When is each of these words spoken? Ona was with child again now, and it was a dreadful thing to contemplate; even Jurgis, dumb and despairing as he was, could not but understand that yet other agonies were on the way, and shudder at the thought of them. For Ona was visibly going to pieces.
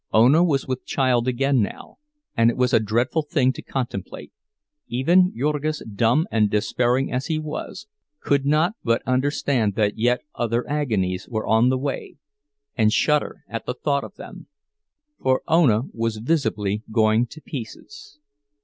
Ona 0.11 0.43
was 0.43 0.67
with 0.67 0.83
child 0.83 1.27
again 1.27 1.61
now, 1.61 1.99
and 2.35 2.49
it 2.49 2.57
was 2.57 2.73
a 2.73 2.79
dreadful 2.79 3.21
thing 3.21 3.53
to 3.53 3.61
contemplate; 3.61 4.31
even 4.87 5.31
Jurgis, 5.37 5.83
dumb 5.85 6.25
and 6.31 6.49
despairing 6.49 7.11
as 7.11 7.27
he 7.27 7.37
was, 7.37 7.85
could 8.19 8.43
not 8.43 8.73
but 8.83 9.03
understand 9.05 9.75
that 9.75 9.99
yet 9.99 10.21
other 10.33 10.67
agonies 10.67 11.27
were 11.29 11.45
on 11.45 11.69
the 11.69 11.77
way, 11.77 12.15
and 12.75 12.91
shudder 12.91 13.43
at 13.47 13.67
the 13.67 13.75
thought 13.75 14.03
of 14.03 14.15
them. 14.15 14.47
For 15.21 15.43
Ona 15.47 15.83
was 15.93 16.17
visibly 16.17 16.81
going 16.91 17.27
to 17.27 17.39
pieces. 17.39 18.17